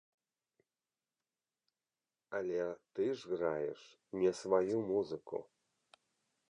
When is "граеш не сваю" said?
3.33-4.85